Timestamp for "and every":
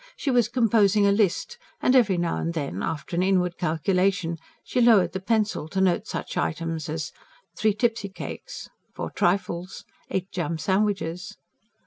1.79-2.17